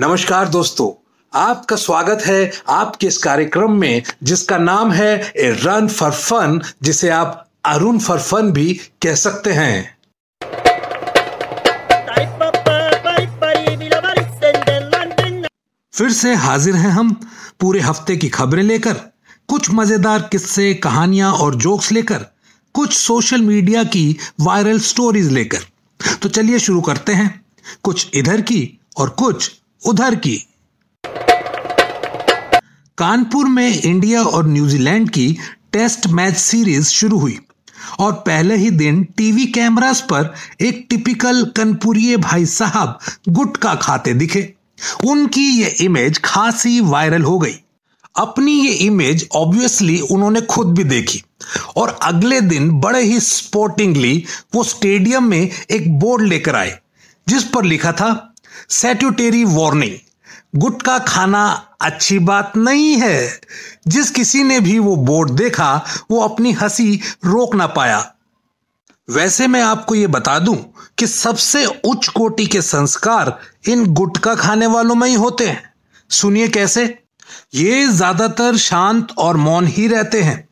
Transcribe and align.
नमस्कार 0.00 0.48
दोस्तों, 0.48 0.90
आपका 1.32 1.76
स्वागत 1.76 2.22
है 2.26 2.50
आपके 2.68 3.06
इस 3.06 3.16
कार्यक्रम 3.18 3.72
में, 3.72 4.02
जिसका 4.22 4.58
नाम 4.58 4.92
है 4.92 5.10
ए 5.36 5.50
रन 5.62 5.88
फॉर 5.88 6.10
फन, 6.10 6.60
जिसे 6.82 7.08
आप 7.08 7.46
अरुण 7.64 7.98
फॉर 7.98 8.20
फन 8.20 8.50
भी 8.52 8.72
कह 9.02 9.14
सकते 9.14 9.52
हैं। 9.52 9.98
फिर 15.94 16.10
से 16.12 16.34
हाजिर 16.36 16.74
हैं 16.74 16.90
हम 16.90 17.14
पूरे 17.60 17.80
हफ़्ते 17.80 18.16
की 18.16 18.28
खबरें 18.30 18.62
लेकर, 18.62 18.94
कुछ 19.48 19.70
मज़ेदार 19.70 20.28
किस्से, 20.32 20.72
कहानियाँ 20.74 21.32
और 21.32 21.54
जोक्स 21.58 21.92
लेकर, 21.92 22.26
कुछ 22.74 22.92
सोशल 22.92 23.40
मीडिया 23.42 23.84
की 23.84 24.16
वायरल 24.40 24.80
स्टोरीज 24.80 25.32
लेकर। 25.32 25.70
तो 26.22 26.28
चलिए 26.28 26.58
शुरू 26.58 26.80
करते 26.80 27.12
हैं, 27.12 27.32
कुछ 27.84 28.10
इधर 28.14 28.40
की 28.40 28.78
और 28.98 29.08
कुछ 29.18 29.56
उधर 29.82 30.14
की। 30.14 30.36
कानपुर 32.98 33.46
में 33.46 33.82
इंडिया 33.82 34.22
और 34.22 34.46
न्यूजीलैंड 34.48 35.10
की 35.10 35.36
टेस्ट 35.72 36.06
मैच 36.06 36.36
सीरीज़ 36.36 36.88
शुरू 36.88 37.18
हुई 37.18 37.38
और 38.00 38.12
पहले 38.26 38.56
ही 38.56 38.70
दिन 38.70 39.02
टीवी 39.16 39.46
कैमरास 39.46 40.00
पर 40.00 40.32
एक 40.60 40.86
टिपिकल 40.90 41.44
कनपुरिये 41.56 42.16
भाई 42.16 42.46
साहब 42.46 42.98
गुटका 43.28 43.74
खाते 43.74 44.14
दिखे। 44.14 44.52
उनकी 45.06 45.48
ये 45.52 45.68
इमेज 45.80 46.20
खासी 46.24 46.80
वायरल 46.80 47.22
हो 47.22 47.38
गई। 47.38 47.54
अपनी 48.14 48.52
ये 48.52 48.72
इमेज 48.74 49.26
ऑब्वियसली 49.34 49.98
उन्होंने 50.00 50.40
खुद 50.40 50.74
भी 50.74 50.84
देखी 50.84 51.22
और 51.76 51.98
अगले 52.02 52.40
दिन 52.40 52.70
बड़े 52.80 53.02
ही 53.02 53.20
स्पोर्टिंगली 53.20 54.24
वो 54.54 54.64
स्टेडियम 54.64 55.24
में 55.24 55.40
एक 55.40 55.90
बोर्ड 55.98 56.26
लेकर 56.26 56.56
आए, 56.56 56.78
जिस 57.26 57.44
पर 57.44 57.64
लिखा 57.64 57.92
था 57.92 58.29
सेट्यूटेरी 58.68 59.44
वार्निंग 59.44 59.96
गुटका 60.56 60.98
खाना 60.98 61.46
अच्छी 61.80 62.18
बात 62.18 62.56
नहीं 62.56 62.96
है। 62.96 63.40
जिस 63.88 64.10
किसी 64.10 64.42
ने 64.42 64.60
भी 64.60 64.78
वो 64.78 64.96
बोर्ड 64.96 65.30
देखा, 65.30 65.84
वो 66.10 66.20
अपनी 66.20 66.52
हँसी 66.52 66.94
रोक 67.24 67.54
ना 67.54 67.66
पाया। 67.66 68.14
वैसे 69.08 69.46
मैं 69.46 69.62
आपको 69.62 69.94
ये 69.94 70.06
बता 70.06 70.38
दूँ 70.38 70.56
कि 70.98 71.06
सबसे 71.06 71.64
उच्च 71.66 72.08
कोटि 72.08 72.46
के 72.46 72.62
संस्कार 72.62 73.38
इन 73.68 73.86
गुटका 73.86 74.34
खाने 74.34 74.66
वालों 74.66 74.94
में 74.94 75.08
ही 75.08 75.14
होते 75.14 75.48
हैं। 75.48 75.74
सुनिए 76.10 76.48
कैसे। 76.48 76.84
ये 77.54 77.86
ज़्यादातर 77.86 78.56
शांत 78.56 79.12
और 79.18 79.36
मौन 79.36 79.66
ही 79.66 79.88
रहते 79.88 80.22
हैं। 80.22 80.48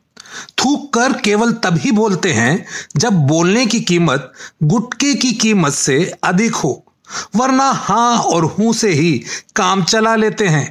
थूक 0.59 0.93
कर 0.95 1.13
केवल 1.13 1.53
तभी 1.53 1.91
बोलते 1.93 2.33
हैं 2.33 2.65
जब 2.97 3.13
बोलने 3.13 3.67
की 3.67 3.81
कीमत 3.81 4.33
गुटके 4.63 5.15
की 5.15 5.33
कीमत 5.33 5.73
से 5.73 6.13
अधिक 6.25 6.55
हो। 6.55 6.88
वरना 7.37 7.71
हाँ 7.71 8.19
और 8.19 8.45
हूँ 8.45 8.73
से 8.75 8.91
ही 8.91 9.13
काम 9.57 9.85
चला 9.85 10.17
लेते 10.17 10.49
हैं। 10.49 10.67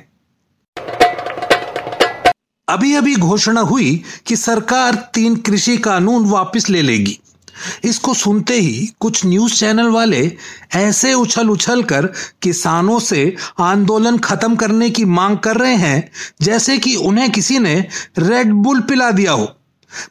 अभी 2.67 2.93
अभी 2.95 3.15
घोषणा 3.15 3.61
हुई 3.61 4.03
कि 4.27 4.35
सरकार 4.35 4.95
तीन 5.13 5.35
कृषि 5.35 5.77
कानून 5.77 6.25
वापस 6.25 6.69
ले 6.69 6.81
लेगी। 6.81 7.19
इसको 7.83 8.13
सुनते 8.13 8.53
ही 8.53 8.89
कुछ 8.99 9.25
न्यूज़ 9.25 9.53
चैनल 9.53 9.87
वाले 9.87 10.37
ऐसे 10.75 11.13
उछल 11.13 11.49
उछल 11.49 11.83
कर 11.83 12.05
किसानों 12.41 12.99
से 12.99 13.35
आंदोलन 13.59 14.17
खत्म 14.17 14.55
करने 14.55 14.89
की 14.89 15.05
मांग 15.05 15.37
कर 15.37 15.57
रहे 15.57 15.75
हैं, 15.75 16.11
जैसे 16.41 16.77
कि 16.77 16.95
उन्हें 16.95 17.31
किसी 17.31 17.59
ने 17.59 17.75
रेड 18.19 18.51
बुल 18.53 18.81
पिला 18.81 19.09
दिया 19.11 19.31
हो। 19.31 19.45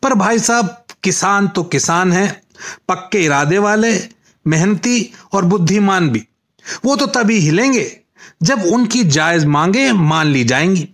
पर 0.03 0.15
भाई 0.15 0.39
साहब, 0.39 0.85
किसान 1.03 1.49
तो 1.49 1.63
किसान 1.63 2.13
है, 2.13 2.43
पक्के 2.89 3.25
इरादे 3.25 3.59
वाले 3.59 3.93
मेहनती 4.47 5.13
और 5.33 5.45
बुद्धिमान 5.45 6.09
भी। 6.11 6.27
वो 6.85 6.97
तो 6.97 7.07
तभी 7.07 7.39
हिलेंगे 7.39 7.91
जब 8.43 8.63
उनकी 8.65 9.05
जायज़ 9.05 9.47
मांगे 9.47 9.91
मान 9.93 10.27
ली 10.27 10.45
जाएँगी। 10.45 10.89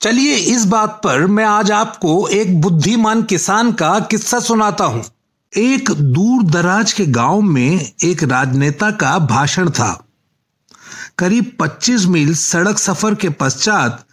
चलिए 0.00 0.34
इस 0.36 0.64
बात 0.64 1.00
पर 1.04 1.26
मैं 1.26 1.44
आज 1.44 1.70
आपको 1.70 2.26
एक 2.28 2.60
बुद्धिमान 2.60 3.22
किसान 3.22 3.72
का 3.72 3.98
किस्सा 4.00 4.40
सुनाता 4.40 4.84
हूँ। 4.84 5.04
एक 5.52 5.90
दूर 5.90 6.42
दराज 6.42 6.92
के 6.92 7.06
गाँव 7.06 7.40
में 7.40 7.92
एक 8.04 8.22
राजनेता 8.22 8.90
का 8.90 9.18
भाषण 9.18 9.70
था। 9.70 9.92
करीब 11.18 11.52
25 11.60 12.06
मील 12.06 12.34
सड़क 12.34 12.78
सफ़र 12.78 13.14
के 13.14 13.28
पश्चात 13.30 14.04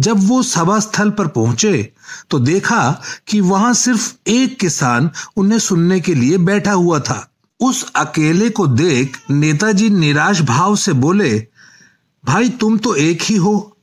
जब 0.00 0.26
वो 0.28 0.42
सभा 0.42 0.78
स्थल 0.80 1.10
पर 1.10 1.26
पहुँचे 1.28 1.92
तो 2.30 2.38
देखा 2.38 2.80
कि 3.26 3.40
वहाँ 3.40 3.72
सिर्फ़ 3.74 4.12
एक 4.26 4.58
किसान 4.60 5.10
उन्हें 5.36 5.58
सुनने 5.58 6.00
के 6.00 6.14
लिए 6.14 6.38
बैठा 6.38 6.72
हुआ 6.72 6.98
था। 7.00 7.24
उस 7.60 7.84
अकेले 7.96 8.50
को 8.50 8.66
देख 8.66 9.16
नेताजी 9.30 9.88
निराश 9.90 10.40
भाव 10.40 10.76
से 10.76 10.92
बोले, 10.92 11.46
भाई, 12.24 12.48
तुम 12.50 12.76
तो 12.78 12.94
एक 12.94 13.22
ही 13.22 13.36
हो। 13.36 13.76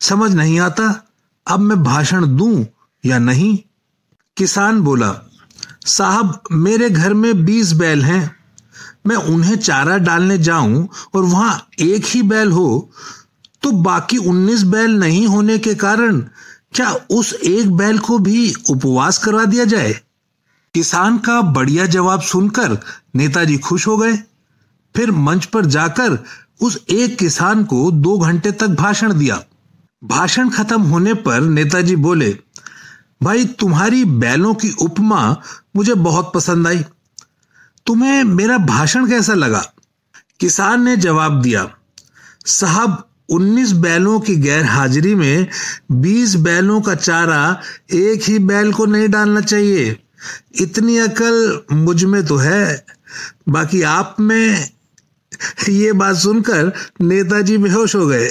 समझ 0.00 0.32
नहीं 0.34 0.60
आता, 0.60 1.06
अब 1.46 1.60
मैं 1.60 1.82
भाषण 1.82 2.26
दूँ 2.36 2.66
या 3.04 3.18
नहीं? 3.18 3.58
किसान 4.36 4.80
बोला, 4.80 5.14
साहब, 5.86 6.42
मेरे 6.52 6.90
घर 6.90 7.14
में 7.14 7.44
बीस 7.44 7.72
बैल 7.72 8.04
हैं। 8.04 8.40
मैं 9.06 9.16
उन्हें 9.16 9.56
चारा 9.56 9.96
डालने 9.98 10.38
जाऊँ 10.38 10.88
और 11.14 11.24
वहाँ 11.24 11.68
एक 11.80 12.04
ही 12.04 12.22
बैल 12.22 12.50
हो 12.52 12.90
तो 13.62 13.70
बाकी 13.72 14.16
उन्नीस 14.16 14.62
बैल 14.62 14.90
नहीं 14.90 15.26
होने 15.26 15.58
के 15.58 15.74
कारण 15.74 16.20
क्या 16.74 16.90
उस 17.10 17.32
एक 17.34 17.70
बैल 17.76 17.98
को 17.98 18.18
भी 18.18 18.52
उपवास 18.70 19.18
करवा 19.18 19.44
दिया 19.44 19.64
जाए? 19.64 19.94
किसान 20.74 21.18
का 21.18 21.40
बढ़िया 21.40 21.86
जवाब 21.86 22.20
सुनकर 22.20 22.78
नेताजी 23.14 23.58
खुश 23.58 23.86
हो 23.86 23.96
गए। 23.96 24.16
फिर 24.96 25.10
मंच 25.10 25.46
पर 25.46 25.66
जाकर 25.66 26.18
उस 26.60 26.78
एक 26.90 27.18
किसान 27.18 27.64
को 27.64 27.90
दो 27.90 28.18
घंटे 28.18 28.52
तक 28.52 28.68
भाषण 28.68 29.12
दिया। 29.12 29.42
भाषण 30.04 30.48
खत्म 30.48 30.82
होने 30.82 31.14
पर 31.14 31.40
नेताजी 31.40 31.96
बोले, 31.96 32.38
भाई, 33.22 33.44
तुम्हारी 33.44 34.04
बैलों 34.04 34.54
की 34.54 34.70
उपमा 34.70 35.36
मुझे 35.76 35.94
बहुत 35.94 36.32
पसंद 36.34 36.66
आई। 36.66 36.84
तुम्हें 37.86 38.24
मेरा 38.24 38.58
भाषण 38.58 39.08
कैसा 39.08 39.34
लगा? 39.34 39.64
किसान 40.40 40.82
ने 40.82 40.96
जवाब 40.96 41.40
दिया, 41.42 41.68
साहब 42.46 43.08
19 43.28 43.72
बैलों 43.72 44.20
की 44.20 44.36
गैर 44.36 44.64
हाजिरी 44.64 45.14
में 45.14 45.46
20 45.90 46.34
बैलों 46.34 46.80
का 46.80 46.94
चारा 46.94 47.60
एक 47.92 48.22
ही 48.22 48.38
बैल 48.38 48.72
को 48.72 48.86
नहीं 48.86 49.08
डालना 49.08 49.40
चाहिए। 49.40 50.02
इतनी 50.60 50.98
अकल 50.98 51.64
मुझमें 51.72 52.24
तो 52.26 52.36
है। 52.36 52.84
बाकी 53.48 53.82
आप 53.82 54.16
में 54.20 54.68
ये 55.68 55.92
बात 55.92 56.16
सुनकर 56.16 56.72
नेताजी 57.02 57.56
बेहोश 57.58 57.94
हो 57.94 58.06
गए। 58.06 58.28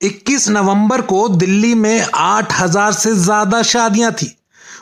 21 0.00 0.48
नवंबर 0.48 1.00
को 1.02 1.28
दिल्ली 1.28 1.74
में 1.74 2.00
8000 2.00 2.92
से 2.92 3.14
ज़्यादा 3.14 3.62
शादियाँ 3.62 4.12
थी। 4.12 4.36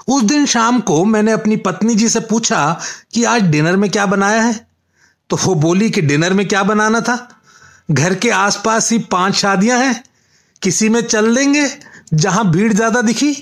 उस 0.08 0.22
दिन 0.22 0.46
शाम 0.46 0.80
को 0.80 1.04
मैंने 1.04 1.32
अपनी 1.32 1.56
पत्नी 1.56 1.94
जी 1.94 2.08
से 2.08 2.20
पूछा 2.20 2.80
कि 3.14 3.24
आज 3.24 3.42
डिनर 3.42 3.76
में 3.76 3.90
क्या 3.90 4.06
बनाया 4.06 4.42
है? 4.42 4.54
तो 5.30 5.36
वो 5.36 5.54
बोली 5.54 5.90
कि 5.90 6.00
डिनर 6.00 6.32
में 6.32 6.46
क्या 6.48 6.62
बनाना 6.62 7.00
था? 7.00 7.16
घर 7.90 8.14
के 8.14 8.30
आसपास 8.30 8.90
ही 8.92 8.98
पाँच 9.10 9.34
शादियाँ 9.34 9.78
हैं। 9.78 10.02
किसी 10.62 10.88
में 10.88 11.00
चल 11.02 11.34
देंगे 11.34 11.66
जहाँ 12.14 12.50
भीड़ 12.50 12.72
ज़्यादा 12.72 13.02
दिखी। 13.02 13.32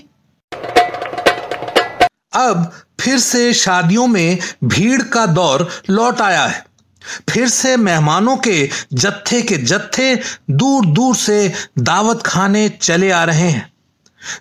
अब 2.34 2.72
फिर 3.00 3.18
से 3.18 3.52
शादियों 3.52 4.06
में 4.06 4.38
भीड़ 4.64 5.02
का 5.02 5.26
दौर 5.26 5.68
लौट 5.90 6.20
आया 6.20 6.44
है। 6.46 6.64
फिर 7.30 7.48
से 7.48 7.76
मेहमानों 7.76 8.36
के 8.36 8.68
जत्थे 8.92 9.42
के 9.42 9.56
जत्थे 9.56 10.14
दूर 10.50 10.86
दूर 10.86 11.16
से 11.16 11.52
दावत 11.78 12.22
खाने 12.22 12.68
चले 12.68 13.10
आ 13.10 13.24
रहे 13.24 13.48
हैं। 13.48 13.72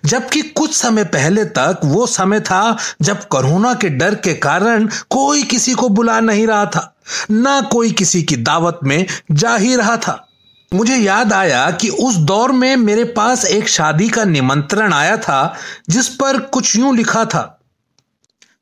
जबकि 0.04 0.42
कुछ 0.42 0.74
समय 0.74 1.04
पहले 1.04 1.44
तक 1.44 1.80
वो 1.84 2.06
समय 2.06 2.40
था 2.40 2.76
जब 3.02 3.24
कोरोना 3.24 3.74
के 3.74 3.88
डर 3.88 4.14
के 4.14 4.34
कारण 4.34 4.86
कोई 5.10 5.42
किसी 5.42 5.74
को 5.74 5.88
बुला 5.88 6.20
नहीं 6.20 6.46
रहा 6.46 6.66
था, 6.66 6.96
ना 7.30 7.60
कोई 7.60 7.90
किसी 7.90 8.22
की 8.22 8.36
दावत 8.36 8.80
में 8.84 9.06
जा 9.30 9.56
ही 9.56 9.76
रहा 9.76 9.96
था। 9.96 10.28
मुझे 10.74 10.96
याद 10.96 11.32
आया 11.32 11.70
कि 11.70 11.88
उस 11.88 12.16
दौर 12.16 12.52
में 12.52 12.76
मेरे 12.76 13.04
पास 13.04 13.44
एक 13.44 13.68
शादी 13.68 14.08
का 14.08 14.24
निमंत्रण 14.24 14.92
आया 14.92 15.16
था, 15.16 15.54
जिस 15.90 16.08
पर 16.08 16.38
कुछ 16.40 16.76
यूँ 16.76 16.96
लिखा 16.96 17.24
था 17.24 17.58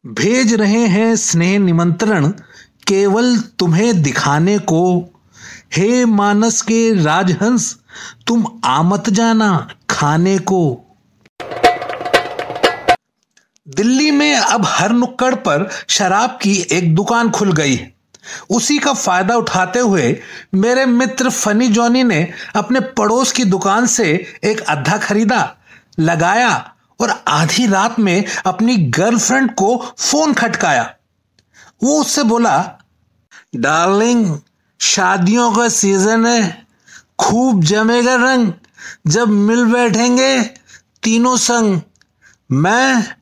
भेज 0.06 0.54
रहे 0.54 0.86
हैं 0.86 1.16
स्नेह 1.16 1.58
निमंत्रण 1.58 2.28
केवल 2.86 3.36
तुम्हें 3.58 4.02
दिखाने 4.02 4.58
को। 4.58 5.10
हे 5.76 6.04
मानस 6.04 6.62
के 6.62 7.02
राजहंस, 7.04 7.76
तुम 8.26 8.60
आमत 8.64 9.10
जाना 9.10 9.68
खाने 9.90 10.38
को। 10.38 10.62
दिल्ली 13.68 14.10
में 14.10 14.36
अब 14.36 14.64
हर 14.64 14.92
नुक्कड़ 14.92 15.34
पर 15.34 15.68
शराब 15.88 16.38
की 16.42 16.56
एक 16.72 16.94
दुकान 16.94 17.30
खुल 17.30 17.52
गई। 17.52 17.76
है 17.76 17.94
उसी 18.50 18.78
का 18.78 18.92
फ़ायदा 18.92 19.36
उठाते 19.36 19.78
हुए 19.78 20.20
मेरे 20.54 20.86
मित्र 20.86 21.30
फनी 21.30 21.68
जॉनी 21.68 22.02
ने 22.02 22.28
अपने 22.56 22.80
पड़ोस 22.80 23.32
की 23.32 23.44
दुकान 23.44 23.86
से 23.86 24.26
एक 24.44 24.60
अद्धा 24.60 24.96
खरीदा, 24.98 25.56
लगाया 25.98 26.74
और 27.00 27.24
आधी 27.28 27.66
रात 27.66 27.98
में 27.98 28.24
अपनी 28.46 28.76
गर्लफ्रेंड 28.76 29.54
को 29.54 29.94
फ़ोन 29.98 30.34
खटकाया। 30.34 30.94
वो 31.82 32.00
उससे 32.00 32.22
बोला, 32.22 32.78
डार्लिंग, 33.56 34.38
शादियों 34.80 35.52
का 35.52 35.68
सीज़न 35.68 36.26
है, 36.26 36.66
खूब 37.18 37.64
जमेगा 37.64 38.14
रंग, 38.14 38.52
जब 39.06 39.28
मिल 39.28 39.64
बैठेंगे 39.64 40.42
तीनों 41.02 41.36
संग, 41.36 41.80
मैं, 42.52 43.16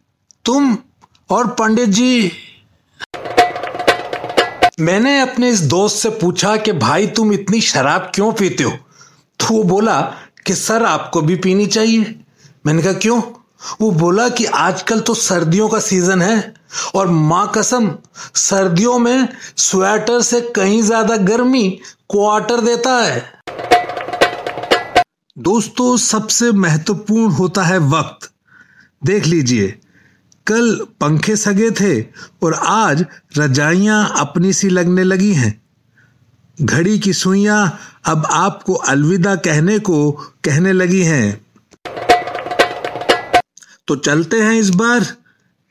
तुम 0.45 0.79
और 1.31 1.47
पंडित 1.47 1.89
जी। 1.89 2.33
मैंने 4.81 5.21
अपने 5.21 5.49
इस 5.49 5.61
दोस्त 5.61 5.97
से 5.97 6.11
पूछा 6.11 6.57
कि, 6.57 6.73
भाई, 6.73 7.07
तुम 7.07 7.33
इतनी 7.33 7.61
शराब 7.61 8.13
क्यों 8.15 8.33
पीते 8.33 8.65
हो? 8.65 8.71
तो 9.41 9.55
वो 9.55 9.63
बोला 9.63 10.01
कि, 10.47 10.55
सर, 10.55 10.85
आपको 10.85 11.21
भी 11.21 11.37
पीनी 11.37 11.67
चाहिए। 11.67 12.21
मैंने 12.67 12.83
कहा, 12.83 12.93
क्यों? 12.93 13.38
वो 13.81 13.91
बोला 13.91 14.29
कि 14.29 14.45
आजकल 14.45 15.01
तो 15.01 15.15
सर्दियों 15.15 15.69
का 15.69 15.79
सीज़न 15.81 16.23
है 16.23 16.55
और 16.95 17.09
माँ 17.09 17.51
कसम, 17.57 17.91
सर्दियों 18.37 18.99
में 18.99 19.29
स्वेटर 19.57 20.21
से 20.23 20.41
कहीं 20.57 20.83
ज़्यादा 20.83 21.17
गर्मी 21.17 21.69
क्वार्टर 22.11 22.61
देता 22.61 22.97
है। 22.97 23.21
दोस्तों, 25.37 25.97
सबसे 25.97 26.51
महत्वपूर्ण 26.53 27.33
होता 27.33 27.63
है 27.63 27.79
वक्त। 27.79 28.31
देख 29.03 29.27
लीजिए, 29.27 29.69
कल 30.47 30.75
पंखे 31.01 31.37
सगे 31.37 31.71
थे 31.71 32.01
और 32.43 32.55
आज 32.57 33.05
रजाइयाँ 33.39 34.15
अपनी 34.19 34.53
सी 34.53 34.69
लगने 34.69 35.05
लगी 35.05 35.33
हैं। 35.35 35.61
घड़ी 36.59 36.99
की 36.99 37.13
सुइयाँ 37.13 37.79
अब 38.07 38.27
आपको 38.27 38.75
अलविदा 38.75 39.35
कहने 39.37 39.79
को 39.79 40.11
कहने 40.45 40.73
लगी 40.73 41.03
हैं। 41.03 41.41
तो 43.89 43.97
चलते 43.97 44.41
हैं 44.41 44.55
इस 44.55 44.71
बार। 44.71 45.17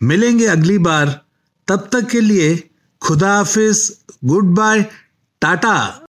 मिलेंगे 0.03 0.45
अगली 0.45 0.77
बार। 0.77 1.21
तब 1.67 1.89
तक 1.91 2.07
के 2.07 2.21
लिए 2.21 2.69
खुदा 3.01 3.33
हाफिज, 3.33 3.97
गुड 4.25 4.45
बाय, 4.45 4.85
टाटा। 5.41 6.06